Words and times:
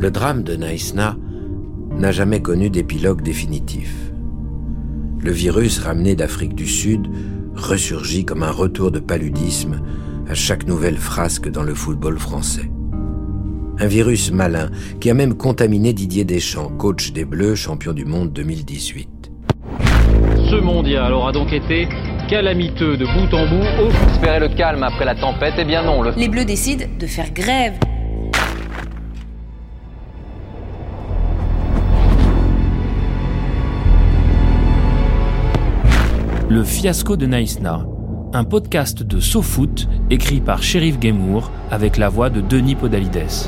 Le 0.00 0.10
drame 0.10 0.44
de 0.44 0.56
Naïsna 0.56 1.14
n'a 1.98 2.10
jamais 2.10 2.40
connu 2.40 2.70
d'épilogue 2.70 3.20
définitif. 3.20 3.94
Le 5.20 5.30
virus 5.30 5.78
ramené 5.78 6.14
d'Afrique 6.14 6.54
du 6.54 6.66
Sud 6.66 7.06
ressurgit 7.54 8.24
comme 8.24 8.42
un 8.42 8.50
retour 8.50 8.90
de 8.90 8.98
paludisme 8.98 9.82
à 10.26 10.32
chaque 10.32 10.66
nouvelle 10.66 10.96
frasque 10.96 11.50
dans 11.50 11.62
le 11.62 11.74
football 11.74 12.18
français. 12.18 12.70
Un 13.78 13.86
virus 13.86 14.32
malin 14.32 14.70
qui 15.00 15.10
a 15.10 15.14
même 15.14 15.34
contaminé 15.34 15.92
Didier 15.92 16.24
Deschamps, 16.24 16.70
coach 16.78 17.12
des 17.12 17.26
Bleus, 17.26 17.56
champion 17.56 17.92
du 17.92 18.06
monde 18.06 18.32
2018. 18.32 19.30
Ce 20.50 20.62
mondial 20.62 21.12
aura 21.12 21.32
donc 21.32 21.52
été 21.52 21.86
calamiteux 22.30 22.96
de 22.96 23.04
bout 23.04 23.36
en 23.36 23.46
bout. 23.46 23.92
Espérer 24.12 24.40
le 24.40 24.48
calme 24.48 24.82
après 24.82 25.04
la 25.04 25.14
tempête, 25.14 25.56
eh 25.58 25.64
bien 25.66 25.82
non. 25.82 26.00
Les 26.16 26.28
Bleus 26.30 26.46
décident 26.46 26.86
de 26.98 27.06
faire 27.06 27.34
grève. 27.34 27.74
Le 36.50 36.64
fiasco 36.64 37.16
de 37.16 37.26
Naïsna, 37.26 37.86
un 38.32 38.42
podcast 38.42 39.04
de 39.04 39.20
SoFoot 39.20 39.86
écrit 40.10 40.40
par 40.40 40.64
Sheriff 40.64 41.00
Gemour 41.00 41.52
avec 41.70 41.96
la 41.96 42.08
voix 42.08 42.28
de 42.28 42.40
Denis 42.40 42.74
Podalides. 42.74 43.46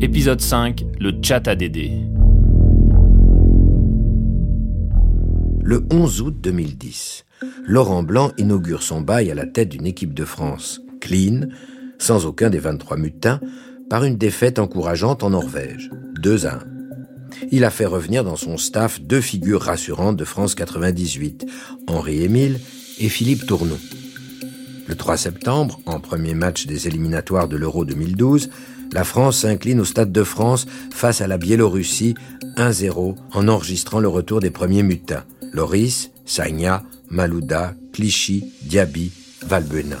Épisode 0.00 0.40
5, 0.40 0.84
le 0.98 1.12
chat 1.22 1.54
Dédé. 1.54 1.92
Le 5.62 5.86
11 5.92 6.22
août 6.22 6.36
2010, 6.40 7.26
Laurent 7.64 8.02
Blanc 8.02 8.32
inaugure 8.38 8.82
son 8.82 9.00
bail 9.00 9.30
à 9.30 9.36
la 9.36 9.46
tête 9.46 9.68
d'une 9.68 9.86
équipe 9.86 10.14
de 10.14 10.24
France 10.24 10.82
clean, 11.00 11.42
sans 11.96 12.26
aucun 12.26 12.50
des 12.50 12.58
23 12.58 12.96
mutins, 12.96 13.38
par 13.88 14.02
une 14.02 14.16
défaite 14.16 14.58
encourageante 14.58 15.22
en 15.22 15.30
Norvège, 15.30 15.90
2 16.20 16.44
à 16.44 16.54
1 16.54 16.71
il 17.50 17.64
a 17.64 17.70
fait 17.70 17.86
revenir 17.86 18.24
dans 18.24 18.36
son 18.36 18.56
staff 18.56 19.00
deux 19.00 19.20
figures 19.20 19.62
rassurantes 19.62 20.16
de 20.16 20.24
France 20.24 20.54
98, 20.54 21.46
Henri 21.86 22.22
Émile 22.22 22.60
et 22.98 23.08
Philippe 23.08 23.46
Tourneau. 23.46 23.78
Le 24.86 24.94
3 24.94 25.16
septembre, 25.16 25.80
en 25.86 26.00
premier 26.00 26.34
match 26.34 26.66
des 26.66 26.88
éliminatoires 26.88 27.48
de 27.48 27.56
l'Euro 27.56 27.84
2012, 27.84 28.50
la 28.92 29.04
France 29.04 29.38
s'incline 29.38 29.80
au 29.80 29.84
Stade 29.84 30.12
de 30.12 30.24
France 30.24 30.66
face 30.90 31.20
à 31.20 31.26
la 31.26 31.38
Biélorussie 31.38 32.14
1-0 32.56 33.16
en 33.32 33.48
enregistrant 33.48 34.00
le 34.00 34.08
retour 34.08 34.40
des 34.40 34.50
premiers 34.50 34.82
mutins, 34.82 35.24
Loris, 35.52 36.10
Sagna, 36.26 36.82
Malouda, 37.08 37.74
Clichy, 37.92 38.52
Diaby, 38.62 39.12
Valbuena. 39.46 39.96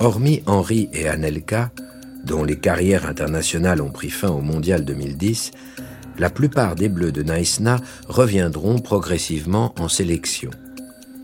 Hormis 0.00 0.42
Henri 0.46 0.88
et 0.92 1.08
Anelka, 1.08 1.72
dont 2.28 2.44
les 2.44 2.58
carrières 2.58 3.06
internationales 3.06 3.80
ont 3.80 3.90
pris 3.90 4.10
fin 4.10 4.28
au 4.28 4.42
Mondial 4.42 4.84
2010, 4.84 5.50
la 6.18 6.28
plupart 6.28 6.74
des 6.74 6.90
Bleus 6.90 7.10
de 7.10 7.22
Naïsna 7.22 7.80
reviendront 8.06 8.78
progressivement 8.78 9.74
en 9.78 9.88
sélection, 9.88 10.50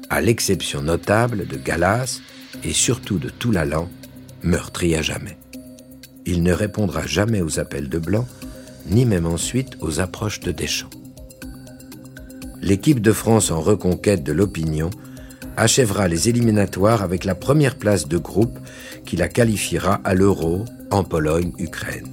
à 0.08 0.22
l'exception 0.22 0.80
notable 0.80 1.46
de 1.46 1.56
Galas 1.56 2.20
et 2.64 2.72
surtout 2.72 3.18
de 3.18 3.28
Toulalan, 3.28 3.88
meurtri 4.42 4.96
à 4.96 5.02
jamais. 5.02 5.36
Il 6.24 6.42
ne 6.42 6.52
répondra 6.52 7.06
jamais 7.06 7.42
aux 7.42 7.58
appels 7.60 7.90
de 7.90 7.98
Blanc, 7.98 8.26
ni 8.86 9.04
même 9.04 9.26
ensuite 9.26 9.76
aux 9.80 10.00
approches 10.00 10.40
de 10.40 10.52
Deschamps. 10.52 10.90
L'équipe 12.62 13.00
de 13.00 13.12
France 13.12 13.50
en 13.50 13.60
reconquête 13.60 14.22
de 14.22 14.32
l'opinion 14.32 14.88
achèvera 15.58 16.08
les 16.08 16.30
éliminatoires 16.30 17.02
avec 17.02 17.24
la 17.24 17.34
première 17.34 17.76
place 17.76 18.08
de 18.08 18.16
groupe 18.16 18.58
qui 19.04 19.16
la 19.16 19.28
qualifiera 19.28 20.00
à 20.02 20.14
l'Euro 20.14 20.64
en 20.94 21.02
Pologne-Ukraine. 21.02 22.08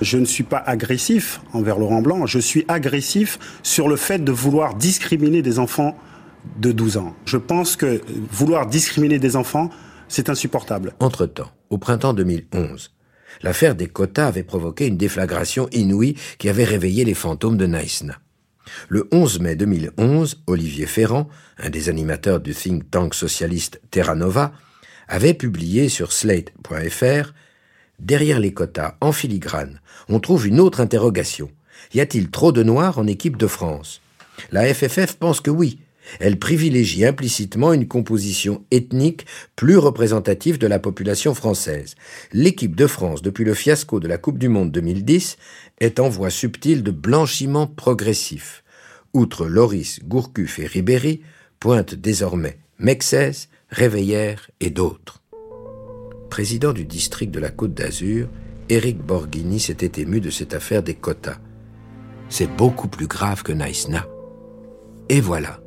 Je 0.00 0.18
ne 0.18 0.24
suis 0.24 0.42
pas 0.42 0.58
agressif 0.58 1.40
envers 1.52 1.78
Laurent 1.78 2.02
Blanc, 2.02 2.26
je 2.26 2.40
suis 2.40 2.64
agressif 2.66 3.38
sur 3.62 3.88
le 3.88 3.94
fait 3.94 4.18
de 4.18 4.32
vouloir 4.32 4.74
discriminer 4.74 5.40
des 5.40 5.60
enfants 5.60 5.96
de 6.58 6.72
12 6.72 6.96
ans. 6.96 7.14
Je 7.24 7.36
pense 7.36 7.76
que 7.76 8.00
vouloir 8.32 8.66
discriminer 8.66 9.20
des 9.20 9.36
enfants, 9.36 9.70
c'est 10.08 10.28
insupportable. 10.30 10.94
Entre-temps, 10.98 11.52
au 11.70 11.78
printemps 11.78 12.12
2011, 12.12 12.90
l'affaire 13.42 13.76
des 13.76 13.86
quotas 13.86 14.26
avait 14.26 14.42
provoqué 14.42 14.88
une 14.88 14.96
déflagration 14.96 15.68
inouïe 15.70 16.16
qui 16.38 16.48
avait 16.48 16.64
réveillé 16.64 17.04
les 17.04 17.14
fantômes 17.14 17.56
de 17.56 17.66
Naïsna. 17.66 18.18
Le 18.88 19.08
11 19.12 19.38
mai 19.38 19.54
2011, 19.54 20.42
Olivier 20.48 20.86
Ferrand, 20.86 21.28
un 21.58 21.70
des 21.70 21.88
animateurs 21.88 22.40
du 22.40 22.52
think 22.52 22.90
tank 22.90 23.14
socialiste 23.14 23.80
Terra 23.92 24.16
Nova, 24.16 24.52
avait 25.12 25.34
publié 25.34 25.90
sur 25.90 26.10
slate.fr 26.10 27.34
Derrière 28.00 28.40
les 28.40 28.54
quotas, 28.54 28.96
en 29.02 29.12
filigrane, 29.12 29.78
on 30.08 30.20
trouve 30.20 30.46
une 30.46 30.58
autre 30.58 30.80
interrogation. 30.80 31.50
Y 31.92 32.00
a-t-il 32.00 32.30
trop 32.30 32.50
de 32.50 32.62
noirs 32.62 32.98
en 32.98 33.06
équipe 33.06 33.36
de 33.36 33.46
France? 33.46 34.00
La 34.52 34.72
FFF 34.72 35.16
pense 35.16 35.42
que 35.42 35.50
oui. 35.50 35.80
Elle 36.18 36.38
privilégie 36.38 37.04
implicitement 37.04 37.74
une 37.74 37.88
composition 37.88 38.64
ethnique 38.70 39.26
plus 39.54 39.76
représentative 39.76 40.56
de 40.56 40.66
la 40.66 40.78
population 40.78 41.34
française. 41.34 41.94
L'équipe 42.32 42.74
de 42.74 42.86
France, 42.86 43.20
depuis 43.20 43.44
le 43.44 43.52
fiasco 43.52 44.00
de 44.00 44.08
la 44.08 44.16
Coupe 44.16 44.38
du 44.38 44.48
Monde 44.48 44.72
2010, 44.72 45.36
est 45.80 46.00
en 46.00 46.08
voie 46.08 46.30
subtile 46.30 46.82
de 46.82 46.90
blanchiment 46.90 47.66
progressif. 47.66 48.64
Outre 49.12 49.46
Loris, 49.46 50.00
Gourcuff 50.04 50.58
et 50.58 50.66
Ribéry, 50.66 51.20
pointent 51.60 51.94
désormais 51.94 52.56
Mexès, 52.78 53.50
Réveillère 53.72 54.50
et 54.60 54.68
d'autres. 54.68 55.22
Président 56.28 56.74
du 56.74 56.84
district 56.84 57.30
de 57.30 57.40
la 57.40 57.48
Côte 57.48 57.72
d'Azur, 57.72 58.28
Éric 58.68 58.98
Borghini 58.98 59.58
s'était 59.60 60.02
ému 60.02 60.20
de 60.20 60.28
cette 60.28 60.52
affaire 60.52 60.82
des 60.82 60.92
quotas. 60.92 61.38
C'est 62.28 62.54
beaucoup 62.54 62.88
plus 62.88 63.06
grave 63.06 63.42
que 63.42 63.50
Naïsna. 63.52 64.06
Et 65.08 65.22
voilà. 65.22 65.60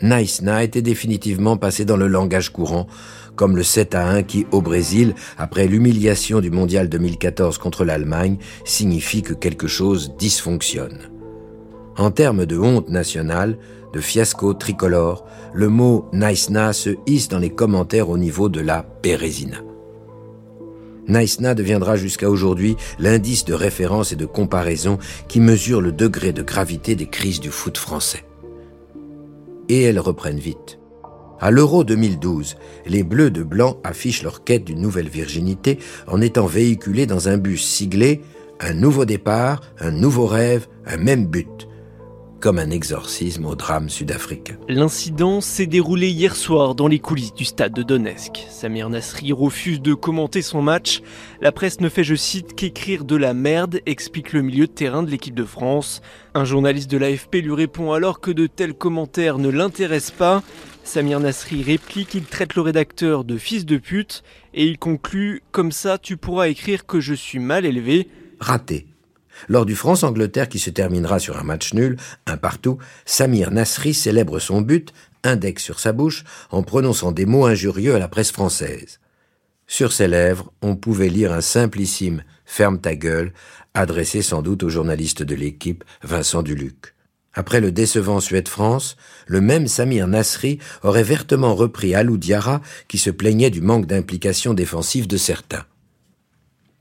Naïsna 0.00 0.62
était 0.62 0.80
définitivement 0.80 1.56
passé 1.56 1.84
dans 1.84 1.96
le 1.96 2.06
langage 2.06 2.50
courant, 2.50 2.86
comme 3.34 3.56
le 3.56 3.64
7 3.64 3.96
à 3.96 4.06
1 4.06 4.22
qui, 4.22 4.46
au 4.52 4.62
Brésil, 4.62 5.16
après 5.36 5.66
l'humiliation 5.66 6.38
du 6.40 6.52
mondial 6.52 6.88
2014 6.88 7.58
contre 7.58 7.84
l'Allemagne, 7.84 8.38
signifie 8.64 9.22
que 9.22 9.34
quelque 9.34 9.66
chose 9.66 10.14
dysfonctionne. 10.16 11.09
En 12.00 12.10
termes 12.10 12.46
de 12.46 12.56
honte 12.56 12.88
nationale, 12.88 13.58
de 13.92 14.00
fiasco 14.00 14.54
tricolore, 14.54 15.26
le 15.52 15.68
mot 15.68 16.08
Naïsna 16.14 16.72
se 16.72 16.96
hisse 17.04 17.28
dans 17.28 17.38
les 17.38 17.50
commentaires 17.50 18.08
au 18.08 18.16
niveau 18.16 18.48
de 18.48 18.60
la 18.60 18.82
Pérésina. 18.82 19.58
Naïsna 21.08 21.54
deviendra 21.54 21.96
jusqu'à 21.96 22.30
aujourd'hui 22.30 22.78
l'indice 22.98 23.44
de 23.44 23.52
référence 23.52 24.12
et 24.12 24.16
de 24.16 24.24
comparaison 24.24 24.96
qui 25.28 25.40
mesure 25.40 25.82
le 25.82 25.92
degré 25.92 26.32
de 26.32 26.40
gravité 26.40 26.94
des 26.94 27.04
crises 27.04 27.38
du 27.38 27.50
foot 27.50 27.76
français. 27.76 28.24
Et 29.68 29.82
elles 29.82 30.00
reprennent 30.00 30.38
vite. 30.38 30.78
À 31.38 31.50
l'Euro 31.50 31.84
2012, 31.84 32.56
les 32.86 33.02
Bleus 33.02 33.30
de 33.30 33.42
Blanc 33.42 33.76
affichent 33.84 34.22
leur 34.22 34.42
quête 34.42 34.64
d'une 34.64 34.80
nouvelle 34.80 35.10
virginité 35.10 35.78
en 36.06 36.22
étant 36.22 36.46
véhiculés 36.46 37.04
dans 37.04 37.28
un 37.28 37.36
bus 37.36 37.62
siglé 37.62 38.22
Un 38.58 38.72
nouveau 38.72 39.04
départ, 39.04 39.60
un 39.78 39.90
nouveau 39.90 40.24
rêve, 40.24 40.66
un 40.86 40.96
même 40.96 41.26
but 41.26 41.66
comme 42.40 42.58
un 42.58 42.70
exorcisme 42.70 43.44
au 43.44 43.54
drame 43.54 43.88
sud-africain. 43.88 44.56
L'incident 44.68 45.40
s'est 45.40 45.66
déroulé 45.66 46.08
hier 46.08 46.34
soir 46.34 46.74
dans 46.74 46.88
les 46.88 46.98
coulisses 46.98 47.34
du 47.34 47.44
stade 47.44 47.74
de 47.74 47.82
Donetsk. 47.82 48.46
Samir 48.48 48.88
Nasri 48.88 49.32
refuse 49.32 49.80
de 49.80 49.94
commenter 49.94 50.42
son 50.42 50.62
match. 50.62 51.02
La 51.40 51.52
presse 51.52 51.80
ne 51.80 51.88
fait, 51.88 52.04
je 52.04 52.14
cite, 52.14 52.54
qu'écrire 52.54 53.04
de 53.04 53.16
la 53.16 53.34
merde, 53.34 53.80
explique 53.86 54.32
le 54.32 54.42
milieu 54.42 54.66
de 54.66 54.72
terrain 54.72 55.02
de 55.02 55.10
l'équipe 55.10 55.34
de 55.34 55.44
France. 55.44 56.00
Un 56.34 56.44
journaliste 56.44 56.90
de 56.90 56.96
l'AFP 56.96 57.36
lui 57.36 57.54
répond 57.54 57.92
alors 57.92 58.20
que 58.20 58.30
de 58.30 58.46
tels 58.46 58.74
commentaires 58.74 59.38
ne 59.38 59.48
l'intéressent 59.48 60.16
pas. 60.16 60.42
Samir 60.82 61.20
Nasri 61.20 61.62
réplique 61.62 62.08
qu'il 62.08 62.24
traite 62.24 62.54
le 62.54 62.62
rédacteur 62.62 63.24
de 63.24 63.36
fils 63.36 63.66
de 63.66 63.76
pute 63.76 64.22
et 64.54 64.64
il 64.64 64.78
conclut 64.78 65.42
Comme 65.52 65.72
ça, 65.72 65.98
tu 65.98 66.16
pourras 66.16 66.48
écrire 66.48 66.86
que 66.86 67.00
je 67.00 67.14
suis 67.14 67.38
mal 67.38 67.66
élevé. 67.66 68.08
Raté. 68.40 68.89
Lors 69.48 69.66
du 69.66 69.74
France-Angleterre 69.76 70.48
qui 70.48 70.58
se 70.58 70.70
terminera 70.70 71.18
sur 71.18 71.38
un 71.38 71.42
match 71.42 71.74
nul, 71.74 71.96
un 72.26 72.36
partout, 72.36 72.78
Samir 73.04 73.50
Nasri 73.50 73.94
célèbre 73.94 74.38
son 74.38 74.60
but, 74.60 74.92
index 75.24 75.62
sur 75.62 75.80
sa 75.80 75.92
bouche, 75.92 76.24
en 76.50 76.62
prononçant 76.62 77.12
des 77.12 77.26
mots 77.26 77.46
injurieux 77.46 77.94
à 77.94 77.98
la 77.98 78.08
presse 78.08 78.32
française. 78.32 79.00
Sur 79.66 79.92
ses 79.92 80.08
lèvres, 80.08 80.52
on 80.62 80.74
pouvait 80.74 81.08
lire 81.08 81.32
un 81.32 81.40
simplissime 81.40 82.24
Ferme 82.44 82.80
ta 82.80 82.96
gueule, 82.96 83.32
adressé 83.74 84.22
sans 84.22 84.42
doute 84.42 84.64
au 84.64 84.68
journaliste 84.68 85.22
de 85.22 85.36
l'équipe, 85.36 85.84
Vincent 86.02 86.42
Duluc. 86.42 86.96
Après 87.32 87.60
le 87.60 87.70
décevant 87.70 88.18
Suède-France, 88.18 88.96
le 89.28 89.40
même 89.40 89.68
Samir 89.68 90.08
Nasri 90.08 90.58
aurait 90.82 91.04
vertement 91.04 91.54
repris 91.54 91.94
Alou 91.94 92.18
Diarra 92.18 92.60
qui 92.88 92.98
se 92.98 93.10
plaignait 93.10 93.50
du 93.50 93.60
manque 93.60 93.86
d'implication 93.86 94.52
défensive 94.52 95.06
de 95.06 95.16
certains. 95.16 95.64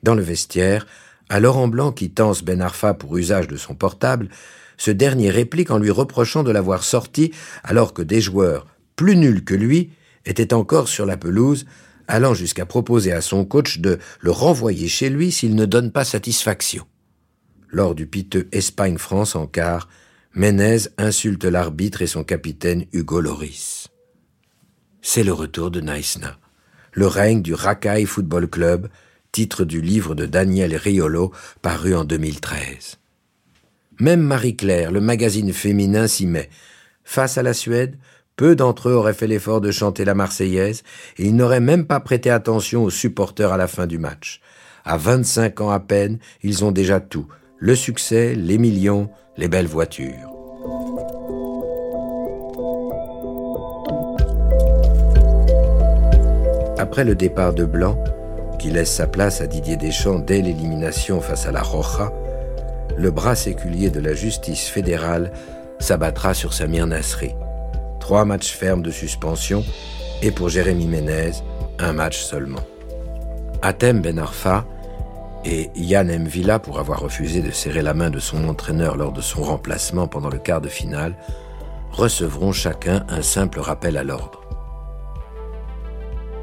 Dans 0.02 0.16
le 0.16 0.24
vestiaire, 0.24 0.88
à 1.30 1.40
Laurent 1.40 1.68
Blanc 1.68 1.92
qui 1.92 2.10
tense 2.10 2.44
Ben 2.44 2.62
Arfa 2.62 2.94
pour 2.94 3.18
usage 3.18 3.48
de 3.48 3.58
son 3.58 3.76
portable, 3.76 4.30
ce 4.78 4.92
dernier 4.92 5.30
réplique 5.30 5.72
en 5.72 5.78
lui 5.78 5.92
reprochant 5.92 6.44
de 6.44 6.52
l'avoir 6.52 6.84
sorti 6.84 7.32
alors 7.64 7.94
que 7.94 8.02
des 8.02 8.22
joueurs 8.22 8.66
plus 8.96 9.16
nuls 9.16 9.44
que 9.44 9.56
lui 9.56 9.92
étaient 10.26 10.54
encore 10.54 10.88
sur 10.88 11.06
la 11.06 11.18
pelouse 11.18 11.66
allant 12.08 12.34
jusqu'à 12.34 12.66
proposer 12.66 13.12
à 13.12 13.22
son 13.22 13.46
coach 13.46 13.80
de 13.80 14.00
le 14.20 14.32
renvoyer 14.32 14.88
chez 14.88 15.10
lui 15.10 15.32
s'il 15.32 15.56
ne 15.56 15.66
donne 15.66 15.92
pas 15.92 16.04
satisfaction. 16.04 16.86
Lors 17.70 17.94
du 17.94 18.08
piteux 18.08 18.48
Espagne-France 18.52 19.36
en 19.36 19.46
quart, 19.46 19.88
Menez 20.34 20.90
insulte 20.98 21.44
l'arbitre 21.46 22.04
et 22.04 22.08
son 22.08 22.24
capitaine 22.24 22.86
Hugo 22.94 23.20
Loris. 23.20 23.88
C'est 25.02 25.24
le 25.24 25.34
retour 25.34 25.72
de 25.72 25.82
Naïsna, 25.82 26.38
le 26.94 27.08
règne 27.08 27.42
du 27.42 27.54
Rakai 27.54 28.06
Football 28.06 28.48
Club, 28.48 28.90
titre 29.32 29.66
du 29.66 29.82
livre 29.82 30.16
de 30.16 30.26
Daniel 30.26 30.76
Riolo 30.76 31.32
paru 31.62 31.96
en 31.96 32.04
2013. 32.04 32.98
Même 34.00 34.22
Marie-Claire, 34.22 34.92
le 34.92 35.02
magazine 35.02 35.54
féminin, 35.54 36.08
s'y 36.08 36.26
met. 36.26 36.50
Face 37.04 37.38
à 37.38 37.44
la 37.44 37.54
Suède, 37.54 37.98
peu 38.36 38.56
d'entre 38.56 38.90
eux 38.90 38.94
auraient 38.94 39.14
fait 39.14 39.28
l'effort 39.28 39.60
de 39.60 39.72
chanter 39.72 40.06
la 40.06 40.16
Marseillaise 40.16 40.84
et 41.18 41.26
ils 41.26 41.36
n'auraient 41.36 41.60
même 41.60 41.86
pas 41.86 42.00
prêté 42.00 42.30
attention 42.30 42.84
aux 42.84 42.90
supporters 42.90 43.52
à 43.52 43.58
la 43.58 43.68
fin 43.68 43.88
du 43.88 43.98
match. 43.98 44.40
À 44.86 44.98
25 44.98 45.60
ans 45.62 45.72
à 45.72 45.80
peine, 45.80 46.20
ils 46.42 46.64
ont 46.64 46.72
déjà 46.72 47.02
tout. 47.02 47.28
Le 47.58 47.76
succès, 47.76 48.36
les 48.36 48.58
millions, 48.58 49.10
les 49.36 49.50
belles 49.50 49.68
voitures. 49.68 50.34
Après 56.78 57.04
le 57.04 57.14
départ 57.14 57.54
de 57.54 57.66
Blanc, 57.66 58.02
qui 58.60 58.70
laisse 58.70 58.94
sa 58.94 59.08
place 59.08 59.42
à 59.42 59.48
Didier 59.48 59.78
Deschamps 59.78 60.20
dès 60.20 60.42
l'élimination 60.42 61.22
face 61.22 61.48
à 61.48 61.52
la 61.52 61.64
Roja, 61.64 62.12
le 62.98 63.10
bras 63.10 63.36
séculier 63.36 63.90
de 63.90 64.02
la 64.02 64.14
justice 64.14 64.68
fédérale 64.68 65.32
s'abattra 65.80 66.34
sur 66.34 66.54
Samir 66.54 66.86
Nasri. 66.86 67.34
Trois 68.00 68.26
matchs 68.26 68.52
fermes 68.52 68.84
de 68.84 68.92
suspension 68.92 69.64
et 70.22 70.32
pour 70.32 70.50
Jérémy 70.50 70.86
Ménez, 70.86 71.32
un 71.80 71.94
match 71.94 72.20
seulement. 72.20 72.60
Atem 73.62 74.02
Ben 74.02 74.20
Arfa 74.20 74.66
et 75.46 75.72
Yann 75.76 76.12
Mvila, 76.24 76.60
pour 76.60 76.80
avoir 76.80 77.00
refusé 77.00 77.42
de 77.42 77.52
serrer 77.52 77.82
la 77.82 77.94
main 77.94 78.10
de 78.10 78.20
son 78.20 78.48
entraîneur 78.48 78.98
lors 78.98 79.14
de 79.14 79.22
son 79.22 79.42
remplacement 79.42 80.08
pendant 80.08 80.30
le 80.30 80.38
quart 80.38 80.62
de 80.62 80.68
finale, 80.68 81.16
recevront 81.92 82.52
chacun 82.52 83.06
un 83.08 83.22
simple 83.22 83.62
rappel 83.62 83.96
à 83.96 84.04
l'ordre. 84.04 84.39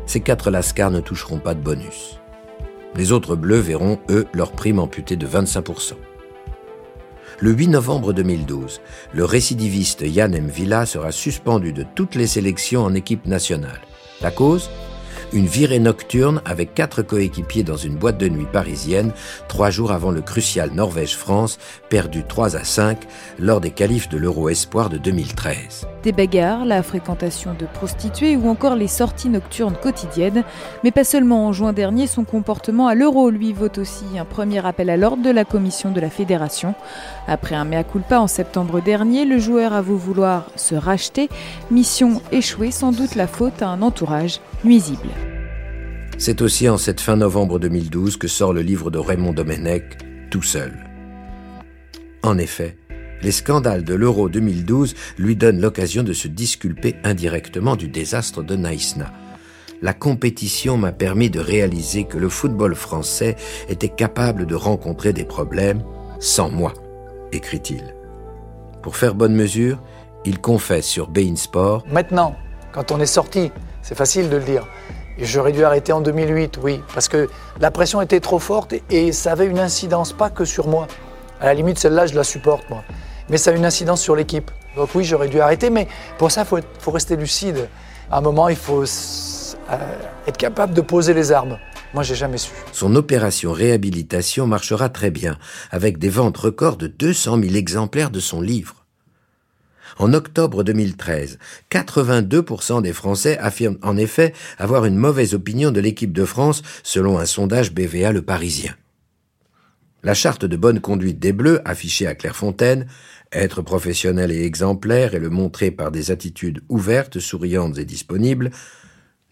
Ces 0.06 0.20
quatre 0.20 0.50
lascars 0.50 0.90
ne 0.90 1.00
toucheront 1.00 1.38
pas 1.38 1.54
de 1.54 1.60
bonus. 1.60 2.20
Les 2.94 3.12
autres 3.12 3.36
bleus 3.36 3.58
verront, 3.58 3.98
eux, 4.08 4.26
leur 4.32 4.52
prime 4.52 4.78
amputée 4.78 5.16
de 5.16 5.26
25%. 5.26 5.92
Le 7.38 7.50
8 7.50 7.68
novembre 7.68 8.14
2012, 8.14 8.80
le 9.12 9.24
récidiviste 9.24 10.00
Yann 10.00 10.40
Mvila 10.40 10.86
sera 10.86 11.12
suspendu 11.12 11.74
de 11.74 11.84
toutes 11.94 12.14
les 12.14 12.26
sélections 12.26 12.82
en 12.82 12.94
équipe 12.94 13.26
nationale. 13.26 13.80
La 14.22 14.30
cause? 14.30 14.70
Une 15.32 15.46
virée 15.46 15.80
nocturne 15.80 16.40
avec 16.44 16.72
quatre 16.72 17.02
coéquipiers 17.02 17.64
dans 17.64 17.76
une 17.76 17.96
boîte 17.96 18.18
de 18.18 18.28
nuit 18.28 18.46
parisienne, 18.50 19.12
trois 19.48 19.70
jours 19.70 19.92
avant 19.92 20.12
le 20.12 20.22
crucial 20.22 20.70
Norvège-France, 20.72 21.58
perdu 21.90 22.24
3 22.26 22.56
à 22.56 22.64
5 22.64 23.00
lors 23.38 23.60
des 23.60 23.72
qualifs 23.72 24.08
de 24.08 24.16
l'Euro 24.18 24.48
Espoir 24.48 24.88
de 24.88 24.98
2013. 24.98 25.86
Des 26.06 26.12
bagarres, 26.12 26.64
la 26.64 26.84
fréquentation 26.84 27.52
de 27.58 27.66
prostituées 27.66 28.36
ou 28.36 28.48
encore 28.48 28.76
les 28.76 28.86
sorties 28.86 29.28
nocturnes 29.28 29.74
quotidiennes. 29.74 30.44
Mais 30.84 30.92
pas 30.92 31.02
seulement 31.02 31.48
en 31.48 31.52
juin 31.52 31.72
dernier, 31.72 32.06
son 32.06 32.22
comportement 32.22 32.86
à 32.86 32.94
l'Euro 32.94 33.28
lui 33.28 33.52
vaut 33.52 33.76
aussi 33.76 34.04
un 34.16 34.24
premier 34.24 34.64
appel 34.64 34.88
à 34.88 34.96
l'ordre 34.96 35.24
de 35.24 35.30
la 35.30 35.44
commission 35.44 35.90
de 35.90 36.00
la 36.00 36.08
fédération. 36.08 36.76
Après 37.26 37.56
un 37.56 37.64
mea 37.64 37.82
culpa 37.82 38.20
en 38.20 38.28
septembre 38.28 38.80
dernier, 38.80 39.24
le 39.24 39.40
joueur 39.40 39.72
avoue 39.72 39.96
vouloir 39.96 40.48
se 40.54 40.76
racheter. 40.76 41.28
Mission 41.72 42.22
échouée, 42.30 42.70
sans 42.70 42.92
doute 42.92 43.16
la 43.16 43.26
faute 43.26 43.60
à 43.60 43.66
un 43.66 43.82
entourage 43.82 44.38
nuisible. 44.62 45.08
C'est 46.18 46.40
aussi 46.40 46.68
en 46.68 46.78
cette 46.78 47.00
fin 47.00 47.16
novembre 47.16 47.58
2012 47.58 48.16
que 48.16 48.28
sort 48.28 48.52
le 48.52 48.62
livre 48.62 48.92
de 48.92 48.98
Raymond 48.98 49.32
Domenech, 49.32 49.98
Tout 50.30 50.42
seul. 50.42 50.72
En 52.22 52.38
effet, 52.38 52.76
les 53.22 53.32
scandales 53.32 53.84
de 53.84 53.94
l'Euro 53.94 54.28
2012 54.28 54.94
lui 55.18 55.36
donnent 55.36 55.60
l'occasion 55.60 56.02
de 56.02 56.12
se 56.12 56.28
disculper 56.28 56.96
indirectement 57.04 57.76
du 57.76 57.88
désastre 57.88 58.42
de 58.42 58.56
Naïsna. 58.56 59.12
La 59.82 59.92
compétition 59.92 60.78
m'a 60.78 60.92
permis 60.92 61.28
de 61.28 61.40
réaliser 61.40 62.04
que 62.04 62.18
le 62.18 62.28
football 62.28 62.74
français 62.74 63.36
était 63.68 63.88
capable 63.88 64.46
de 64.46 64.54
rencontrer 64.54 65.12
des 65.12 65.24
problèmes 65.24 65.82
sans 66.18 66.50
moi, 66.50 66.72
écrit-il. 67.32 67.94
Pour 68.82 68.96
faire 68.96 69.14
bonne 69.14 69.34
mesure, 69.34 69.82
il 70.24 70.40
confesse 70.40 70.86
sur 70.86 71.08
Bein 71.08 71.36
Sport 71.36 71.84
Maintenant, 71.90 72.36
quand 72.72 72.90
on 72.90 73.00
est 73.00 73.06
sorti, 73.06 73.52
c'est 73.82 73.94
facile 73.94 74.28
de 74.30 74.36
le 74.36 74.42
dire. 74.42 74.66
J'aurais 75.18 75.52
dû 75.52 75.64
arrêter 75.64 75.92
en 75.92 76.00
2008, 76.00 76.58
oui, 76.62 76.82
parce 76.92 77.08
que 77.08 77.28
la 77.60 77.70
pression 77.70 78.02
était 78.02 78.20
trop 78.20 78.38
forte 78.38 78.74
et, 78.90 79.12
ça 79.12 79.32
avait 79.32 79.46
une 79.46 79.58
incidence 79.58 80.12
pas 80.12 80.28
que 80.28 80.44
sur 80.44 80.68
moi. 80.68 80.86
À 81.40 81.46
la 81.46 81.54
limite, 81.54 81.78
celle-là, 81.78 82.06
je 82.06 82.14
la 82.14 82.24
supporte, 82.24 82.68
moi. 82.68 82.82
Mais 83.28 83.38
ça 83.38 83.50
a 83.50 83.54
une 83.54 83.64
incidence 83.64 84.02
sur 84.02 84.16
l'équipe. 84.16 84.50
Donc 84.76 84.94
oui, 84.94 85.04
j'aurais 85.04 85.28
dû 85.28 85.40
arrêter, 85.40 85.70
mais 85.70 85.88
pour 86.18 86.30
ça, 86.30 86.42
il 86.50 86.62
faut, 86.78 86.90
rester 86.90 87.16
lucide. 87.16 87.68
À 88.10 88.18
un 88.18 88.20
moment, 88.20 88.48
il 88.48 88.56
faut 88.56 88.82
euh, 88.82 89.76
être 90.26 90.36
capable 90.36 90.74
de 90.74 90.80
poser 90.80 91.14
les 91.14 91.32
armes. 91.32 91.58
Moi, 91.94 92.02
j'ai 92.02 92.14
jamais 92.14 92.38
su. 92.38 92.50
Son 92.72 92.94
opération 92.94 93.52
réhabilitation 93.52 94.46
marchera 94.46 94.88
très 94.88 95.10
bien, 95.10 95.38
avec 95.70 95.98
des 95.98 96.10
ventes 96.10 96.36
records 96.36 96.76
de 96.76 96.86
200 96.86 97.40
000 97.42 97.54
exemplaires 97.54 98.10
de 98.10 98.20
son 98.20 98.40
livre. 98.40 98.86
En 99.98 100.12
octobre 100.12 100.62
2013, 100.62 101.38
82% 101.70 102.82
des 102.82 102.92
Français 102.92 103.38
affirment 103.38 103.78
en 103.82 103.96
effet 103.96 104.34
avoir 104.58 104.84
une 104.84 104.96
mauvaise 104.96 105.32
opinion 105.32 105.70
de 105.70 105.80
l'équipe 105.80 106.12
de 106.12 106.24
France 106.26 106.62
selon 106.82 107.18
un 107.18 107.24
sondage 107.24 107.72
BVA 107.72 108.12
Le 108.12 108.20
Parisien. 108.20 108.74
La 110.06 110.14
charte 110.14 110.44
de 110.44 110.56
bonne 110.56 110.78
conduite 110.78 111.18
des 111.18 111.32
Bleus, 111.32 111.60
affichée 111.64 112.06
à 112.06 112.14
Clairefontaine, 112.14 112.86
être 113.32 113.60
professionnel 113.60 114.30
et 114.30 114.44
exemplaire 114.44 115.14
et 115.14 115.18
le 115.18 115.30
montrer 115.30 115.72
par 115.72 115.90
des 115.90 116.12
attitudes 116.12 116.62
ouvertes, 116.68 117.18
souriantes 117.18 117.76
et 117.78 117.84
disponibles, 117.84 118.50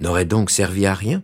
n'aurait 0.01 0.25
donc 0.25 0.51
servi 0.51 0.85
à 0.85 0.95
rien? 0.95 1.23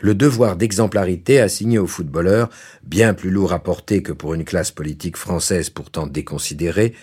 Le 0.00 0.14
devoir 0.14 0.56
d'exemplarité 0.56 1.40
assigné 1.40 1.78
aux 1.78 1.86
footballeurs, 1.86 2.48
bien 2.82 3.12
plus 3.12 3.30
lourd 3.30 3.52
à 3.52 3.62
porter 3.62 4.02
que 4.02 4.12
pour 4.12 4.32
une 4.32 4.46
classe 4.46 4.70
politique 4.70 5.18
française 5.18 5.68
pourtant 5.68 6.06
déconsidérée, 6.06 6.94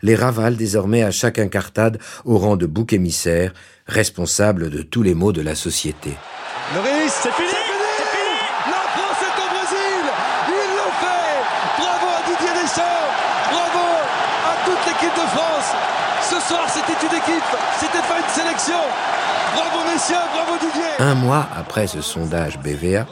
les 0.00 0.14
ravale 0.14 0.56
désormais 0.56 1.02
à 1.02 1.10
chaque 1.10 1.38
incartade 1.38 1.98
au 2.24 2.38
rang 2.38 2.56
de 2.56 2.64
bouc 2.64 2.94
émissaire, 2.94 3.52
responsable 3.84 4.70
de 4.70 4.80
tous 4.80 5.02
les 5.02 5.14
maux 5.14 5.32
de 5.32 5.42
la 5.42 5.54
société. 5.54 6.14
C'est 7.08 7.32
fini 7.32 7.48
La 8.68 8.84
France 8.94 9.20
est 9.20 9.36
au 9.40 9.48
Brésil 9.48 10.04
Ils 10.48 10.76
l'ont 10.76 10.94
fait 11.00 11.40
Bravo 11.78 12.06
à 12.06 12.20
Didier 12.28 12.52
Deschamps 12.62 13.08
Bravo 13.50 13.86
à 14.44 14.54
toute 14.66 14.82
l'équipe 14.86 15.16
de 15.16 15.26
France 15.34 15.72
Ce 16.20 16.38
soir, 16.46 16.68
Un 20.98 21.14
mois 21.14 21.48
après 21.56 21.86
ce 21.86 22.00
sondage 22.00 22.58
BVA, 22.58 23.06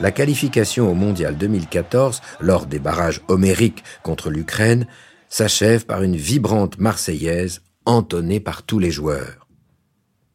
la 0.00 0.12
qualification 0.12 0.90
au 0.90 0.94
Mondial 0.94 1.36
2014, 1.36 2.20
lors 2.40 2.66
des 2.66 2.78
barrages 2.78 3.22
homériques 3.28 3.82
contre 4.02 4.30
l'Ukraine, 4.30 4.86
s'achève 5.28 5.86
par 5.86 6.02
une 6.02 6.16
vibrante 6.16 6.78
Marseillaise 6.78 7.62
entonnée 7.84 8.40
par 8.40 8.62
tous 8.62 8.78
les 8.78 8.90
joueurs. 8.90 9.46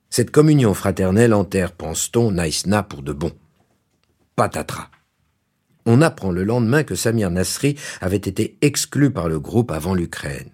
Cette 0.09 0.31
communion 0.31 0.73
fraternelle 0.73 1.33
enterre, 1.33 1.71
pense-t-on, 1.71 2.31
Naïsna 2.31 2.83
pour 2.83 3.03
de 3.03 3.13
bon. 3.13 3.31
Patatras. 4.35 4.89
On 5.85 6.01
apprend 6.01 6.31
le 6.31 6.43
lendemain 6.43 6.83
que 6.83 6.95
Samir 6.95 7.31
Nasri 7.31 7.77
avait 8.01 8.17
été 8.17 8.57
exclu 8.61 9.11
par 9.11 9.29
le 9.29 9.39
groupe 9.39 9.71
avant 9.71 9.93
l'Ukraine. 9.93 10.51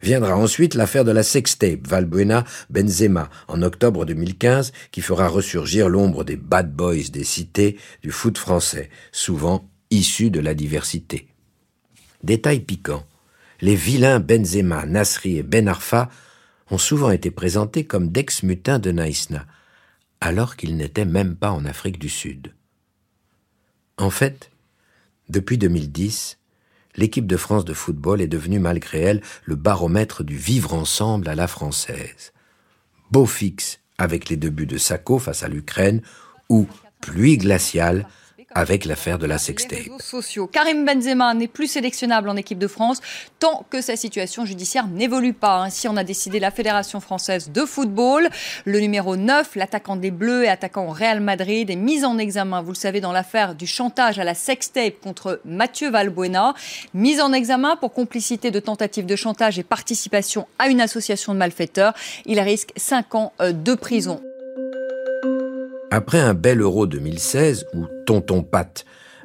Viendra 0.00 0.36
ensuite 0.36 0.74
l'affaire 0.74 1.04
de 1.04 1.10
la 1.10 1.22
sextape 1.22 1.86
Valbuena-Benzema 1.86 3.30
en 3.48 3.62
octobre 3.62 4.04
2015 4.04 4.72
qui 4.90 5.00
fera 5.00 5.28
ressurgir 5.28 5.88
l'ombre 5.88 6.24
des 6.24 6.36
bad 6.36 6.72
boys 6.72 7.10
des 7.12 7.24
cités 7.24 7.76
du 8.02 8.12
foot 8.12 8.38
français, 8.38 8.90
souvent 9.10 9.68
issus 9.90 10.30
de 10.30 10.40
la 10.40 10.54
diversité. 10.54 11.26
Détail 12.22 12.60
piquant 12.60 13.04
les 13.60 13.74
vilains 13.74 14.20
Benzema, 14.20 14.86
Nasri 14.86 15.38
et 15.38 15.42
Ben 15.42 15.68
Arfa 15.68 16.10
ont 16.70 16.78
souvent 16.78 17.10
été 17.10 17.30
présentés 17.30 17.84
comme 17.84 18.10
d'ex-mutins 18.10 18.78
de 18.78 18.92
Naïsna, 18.92 19.46
alors 20.20 20.56
qu'ils 20.56 20.76
n'étaient 20.76 21.04
même 21.04 21.34
pas 21.34 21.50
en 21.50 21.64
Afrique 21.64 21.98
du 21.98 22.08
Sud. 22.08 22.54
En 23.96 24.10
fait, 24.10 24.50
depuis 25.28 25.58
2010, 25.58 26.38
l'équipe 26.98 27.26
de 27.26 27.36
France 27.36 27.64
de 27.64 27.72
football 27.72 28.20
est 28.20 28.26
devenue 28.26 28.58
malgré 28.58 29.00
elle 29.00 29.22
le 29.44 29.54
baromètre 29.54 30.24
du 30.24 30.36
vivre 30.36 30.74
ensemble 30.74 31.28
à 31.28 31.34
la 31.34 31.46
française. 31.46 32.32
Beau 33.10 33.24
fixe 33.24 33.80
avec 33.96 34.28
les 34.28 34.36
deux 34.36 34.50
buts 34.50 34.66
de 34.66 34.78
Sacco 34.78 35.18
face 35.18 35.42
à 35.42 35.48
l'Ukraine 35.48 36.02
ou 36.48 36.66
pluie 37.00 37.38
glaciale 37.38 38.06
avec 38.54 38.84
l'affaire 38.84 39.18
de 39.18 39.26
la 39.26 39.38
sextape. 39.38 39.88
Karim 40.52 40.84
Benzema 40.84 41.34
n'est 41.34 41.48
plus 41.48 41.66
sélectionnable 41.66 42.28
en 42.28 42.36
équipe 42.36 42.58
de 42.58 42.66
France 42.66 43.00
tant 43.38 43.64
que 43.70 43.80
sa 43.80 43.96
situation 43.96 44.44
judiciaire 44.44 44.88
n'évolue 44.88 45.34
pas. 45.34 45.58
Ainsi, 45.58 45.86
on 45.86 45.96
a 45.96 46.04
décidé 46.04 46.40
la 46.40 46.50
Fédération 46.50 47.00
française 47.00 47.50
de 47.50 47.64
football. 47.64 48.28
Le 48.64 48.80
numéro 48.80 49.16
9, 49.16 49.54
l'attaquant 49.56 49.96
des 49.96 50.10
Bleus 50.10 50.44
et 50.44 50.48
attaquant 50.48 50.86
au 50.86 50.92
Real 50.92 51.20
Madrid, 51.20 51.70
est 51.70 51.76
mis 51.76 52.04
en 52.04 52.18
examen, 52.18 52.62
vous 52.62 52.72
le 52.72 52.76
savez, 52.76 53.00
dans 53.00 53.12
l'affaire 53.12 53.54
du 53.54 53.66
chantage 53.66 54.18
à 54.18 54.24
la 54.24 54.34
sextape 54.34 55.00
contre 55.02 55.40
Mathieu 55.44 55.90
Valbuena. 55.90 56.54
Mis 56.94 57.20
en 57.20 57.32
examen 57.32 57.76
pour 57.76 57.92
complicité 57.92 58.50
de 58.50 58.60
tentative 58.60 59.06
de 59.06 59.16
chantage 59.16 59.58
et 59.58 59.62
participation 59.62 60.48
à 60.58 60.68
une 60.68 60.80
association 60.80 61.34
de 61.34 61.38
malfaiteurs. 61.38 61.94
Il 62.26 62.40
risque 62.40 62.72
5 62.76 63.14
ans 63.14 63.32
euh, 63.40 63.52
de 63.52 63.74
prison. 63.74 64.20
Après 65.90 66.18
un 66.18 66.34
bel 66.34 66.60
Euro 66.60 66.86
2016 66.86 67.64
où 67.72 67.86
Tonton 68.04 68.42
Pat 68.42 68.84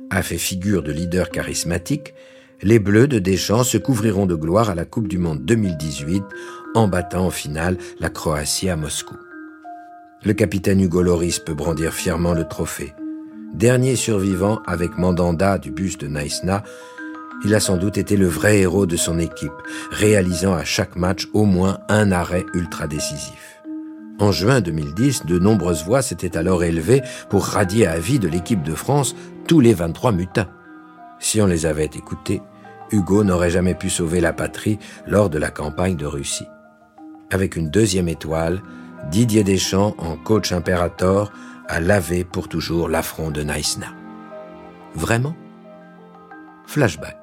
a 0.10 0.24
fait 0.24 0.38
figure 0.38 0.82
de 0.82 0.94
leader 0.94 1.30
charismatique, 1.30 2.14
les 2.62 2.80
Bleus 2.80 3.08
de 3.08 3.20
Deschamps 3.20 3.66
se 3.66 3.78
couvriront 3.78 4.26
de 4.26 4.36
gloire 4.36 4.70
à 4.70 4.76
la 4.76 4.86
Coupe 4.86 5.10
du 5.10 5.18
Monde 5.18 5.44
2018 5.44 6.24
en 6.76 6.88
battant 6.88 7.26
en 7.26 7.32
finale 7.32 7.78
la 8.00 8.10
Croatie 8.10 8.70
à 8.70 8.78
Moscou. 8.78 9.18
Le 10.24 10.32
capitaine 10.32 10.80
Hugo 10.80 11.02
Loris 11.02 11.40
peut 11.40 11.54
brandir 11.54 11.94
fièrement 11.94 12.34
le 12.34 12.48
trophée. 12.48 12.94
Dernier 13.54 13.98
survivant 13.98 14.62
avec 14.66 14.98
Mandanda 14.98 15.58
du 15.58 15.70
bus 15.70 15.98
de 15.98 16.08
Naïsna, 16.08 16.64
il 17.44 17.54
a 17.54 17.60
sans 17.60 17.76
doute 17.76 17.98
été 17.98 18.16
le 18.16 18.28
vrai 18.28 18.60
héros 18.60 18.86
de 18.86 18.96
son 18.96 19.20
équipe, 19.20 19.52
réalisant 19.92 20.54
à 20.54 20.64
chaque 20.64 20.96
match 20.96 21.28
au 21.34 21.44
moins 21.44 21.80
un 21.90 22.14
arrêt 22.14 22.46
ultra 22.54 22.88
décisif. 22.88 23.53
En 24.20 24.32
juin 24.32 24.62
2010, 24.62 25.26
de 25.26 25.40
nombreuses 25.40 25.84
voix 25.84 26.02
s'étaient 26.02 26.38
alors 26.38 26.64
élevées 26.64 27.02
pour 27.30 27.46
radier 27.46 27.88
à 27.88 28.00
vie 28.00 28.20
de 28.20 28.28
l'équipe 28.28 28.62
de 28.62 28.76
France 28.76 29.16
tous 29.48 29.60
les 29.60 29.74
23 29.74 30.12
mutins. 30.12 30.50
Si 31.20 31.42
on 31.42 31.48
les 31.48 31.66
avait 31.66 31.86
écoutés, 31.86 32.42
Hugo 32.92 33.24
n'aurait 33.24 33.50
jamais 33.50 33.74
pu 33.74 33.90
sauver 33.90 34.22
la 34.22 34.34
patrie 34.34 34.78
lors 35.08 35.30
de 35.30 35.40
la 35.40 35.50
campagne 35.50 35.96
de 35.96 36.06
Russie. 36.06 36.48
Avec 37.32 37.56
une 37.56 37.70
deuxième 37.70 38.08
étoile, 38.08 38.62
Didier 39.10 39.44
Deschamps, 39.44 39.96
en 39.98 40.16
coach 40.16 40.52
impérator, 40.52 41.32
a 41.68 41.80
lavé 41.80 42.24
pour 42.24 42.48
toujours 42.48 42.90
l'affront 42.90 43.32
de 43.32 43.42
Naïsna. 43.42 43.88
Vraiment? 44.94 45.36
Flashback. 46.68 47.18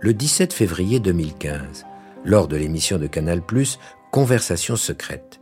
Le 0.00 0.14
17 0.14 0.52
février 0.52 1.00
2015, 1.00 1.84
lors 2.24 2.46
de 2.46 2.56
l'émission 2.56 2.98
de 2.98 3.08
Canal+, 3.08 3.42
Conversation 4.12 4.76
secrète, 4.76 5.37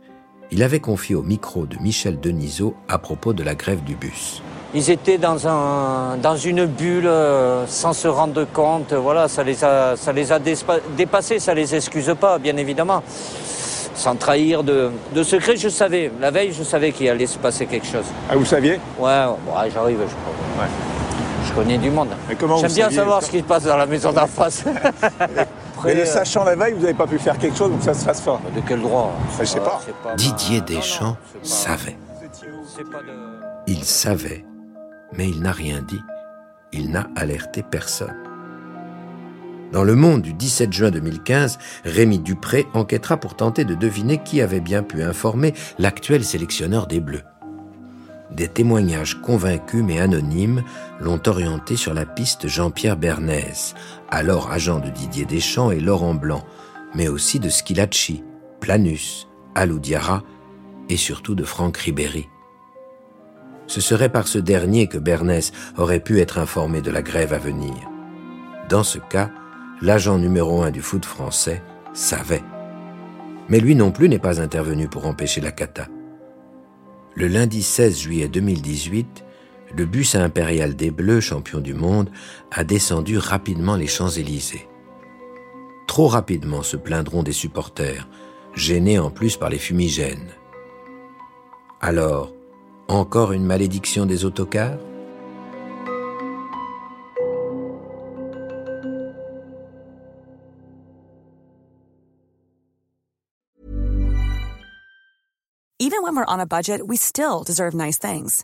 il 0.51 0.63
avait 0.63 0.79
confié 0.79 1.15
au 1.15 1.23
micro 1.23 1.65
de 1.65 1.77
Michel 1.79 2.19
Denisot 2.19 2.75
à 2.87 2.97
propos 2.97 3.33
de 3.33 3.43
la 3.43 3.55
grève 3.55 3.83
du 3.83 3.95
bus. 3.95 4.41
Ils 4.73 4.89
étaient 4.91 5.17
dans, 5.17 5.47
un, 5.47 6.17
dans 6.17 6.35
une 6.35 6.65
bulle 6.65 7.07
euh, 7.07 7.65
sans 7.67 7.93
se 7.93 8.07
rendre 8.07 8.45
compte. 8.53 8.93
Voilà, 8.93 9.27
ça 9.27 9.43
les 9.43 9.63
a, 9.63 9.95
ça 9.95 10.11
les 10.11 10.31
a 10.31 10.39
dépassés, 10.97 11.39
ça 11.39 11.53
les 11.53 11.73
excuse 11.73 12.13
pas, 12.19 12.37
bien 12.37 12.57
évidemment. 12.57 13.01
Sans 13.95 14.15
trahir 14.15 14.63
de, 14.63 14.91
de 15.15 15.23
secret, 15.23 15.55
je 15.57 15.69
savais. 15.69 16.11
La 16.21 16.31
veille, 16.31 16.53
je 16.53 16.63
savais 16.63 16.91
qu'il 16.91 17.09
allait 17.09 17.25
se 17.25 17.39
passer 17.39 17.65
quelque 17.65 17.87
chose. 17.87 18.05
Ah, 18.29 18.35
vous 18.35 18.45
saviez? 18.45 18.79
Ouais, 18.99 19.25
j'arrive, 19.73 19.99
je 20.01 20.13
crois. 20.13 20.63
Ouais. 20.63 20.69
Je 21.47 21.53
connais 21.53 21.77
du 21.77 21.89
monde. 21.89 22.09
J'aime 22.59 22.71
bien 22.73 22.91
savoir 22.91 23.23
ce 23.23 23.31
qui 23.31 23.39
se 23.39 23.43
passe 23.43 23.63
dans 23.63 23.77
la 23.77 23.85
maison 23.85 24.11
d'en 24.11 24.27
face. 24.27 24.63
Mais 25.85 25.93
le 25.93 26.01
euh, 26.01 26.05
sachant 26.05 26.43
la 26.43 26.55
veille, 26.55 26.73
vous 26.73 26.81
n'avez 26.81 26.93
pas 26.93 27.07
pu 27.07 27.19
faire 27.19 27.37
quelque 27.37 27.57
chose, 27.57 27.71
donc 27.71 27.83
ça 27.83 27.93
se 27.93 28.03
fasse 28.03 28.21
fort. 28.21 28.41
De 28.55 28.61
quel 28.67 28.81
droit 28.81 29.13
Je 29.39 29.45
sais 29.45 29.59
pas. 29.59 29.81
Didier 30.15 30.61
Deschamps 30.61 31.17
savait. 31.43 31.97
Il 33.67 33.83
savait, 33.83 34.45
mais 35.13 35.29
il 35.29 35.41
n'a 35.41 35.51
rien 35.51 35.81
dit. 35.81 36.01
Il 36.71 36.91
n'a 36.91 37.07
alerté 37.15 37.63
personne. 37.63 38.15
Dans 39.71 39.83
le 39.83 39.95
monde 39.95 40.21
du 40.21 40.33
17 40.33 40.71
juin 40.71 40.91
2015, 40.91 41.57
Rémi 41.83 42.19
Dupré 42.19 42.65
enquêtera 42.73 43.17
pour 43.17 43.35
tenter 43.35 43.65
de 43.65 43.75
deviner 43.75 44.19
qui 44.23 44.41
avait 44.41 44.61
bien 44.61 44.81
pu 44.81 45.03
informer 45.03 45.53
l'actuel 45.77 46.23
sélectionneur 46.23 46.87
des 46.87 47.01
Bleus. 47.01 47.23
Des 48.31 48.47
témoignages 48.47 49.21
convaincus 49.21 49.83
mais 49.83 49.99
anonymes 49.99 50.63
l'ont 50.99 51.21
orienté 51.27 51.75
sur 51.75 51.93
la 51.93 52.05
piste 52.05 52.47
Jean-Pierre 52.47 52.97
Bernès, 52.97 53.73
alors 54.09 54.51
agent 54.51 54.79
de 54.79 54.89
Didier 54.89 55.25
Deschamps 55.25 55.71
et 55.71 55.79
Laurent 55.79 56.13
Blanc, 56.13 56.43
mais 56.95 57.07
aussi 57.07 57.39
de 57.39 57.49
Schilacci, 57.49 58.23
Planus, 58.59 59.27
Aloudiara 59.55 60.23
et 60.89 60.97
surtout 60.97 61.35
de 61.35 61.43
Franck 61.43 61.77
Ribéry. 61.77 62.27
Ce 63.67 63.81
serait 63.81 64.09
par 64.09 64.27
ce 64.27 64.39
dernier 64.39 64.87
que 64.87 64.97
Bernès 64.97 65.51
aurait 65.77 65.99
pu 65.99 66.19
être 66.21 66.37
informé 66.37 66.81
de 66.81 66.89
la 66.89 67.01
grève 67.01 67.33
à 67.33 67.37
venir. 67.37 67.75
Dans 68.69 68.83
ce 68.83 68.97
cas, 68.97 69.29
l'agent 69.81 70.17
numéro 70.17 70.61
un 70.63 70.71
du 70.71 70.81
foot 70.81 71.05
français 71.05 71.61
savait. 71.93 72.43
Mais 73.49 73.59
lui 73.59 73.75
non 73.75 73.91
plus 73.91 74.09
n'est 74.09 74.19
pas 74.19 74.41
intervenu 74.41 74.87
pour 74.87 75.05
empêcher 75.05 75.41
la 75.41 75.51
cata. 75.51 75.87
Le 77.15 77.27
lundi 77.27 77.63
16 77.63 77.99
juillet 77.99 78.27
2018, 78.27 79.25
le 79.75 79.85
bus 79.85 80.15
impérial 80.15 80.75
des 80.75 80.91
Bleus, 80.91 81.21
champion 81.21 81.59
du 81.59 81.73
monde, 81.73 82.09
a 82.51 82.63
descendu 82.63 83.17
rapidement 83.17 83.75
les 83.75 83.87
Champs-Élysées. 83.87 84.67
Trop 85.87 86.07
rapidement 86.07 86.63
se 86.63 86.77
plaindront 86.77 87.23
des 87.23 87.33
supporters, 87.33 88.07
gênés 88.53 88.99
en 88.99 89.09
plus 89.09 89.37
par 89.37 89.49
les 89.49 89.57
fumigènes. 89.57 90.31
Alors, 91.81 92.33
encore 92.87 93.31
une 93.31 93.45
malédiction 93.45 94.05
des 94.05 94.25
autocars? 94.25 94.77
Even 105.79 106.01
when 106.01 106.15
we're 106.15 106.25
on 106.27 106.39
a 106.39 106.45
budget, 106.45 106.85
we 106.85 106.97
still 106.97 107.43
deserve 107.45 107.73
nice 107.73 107.97
things. 107.97 108.43